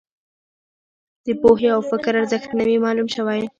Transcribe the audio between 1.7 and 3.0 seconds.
او فکر ارزښت نه وي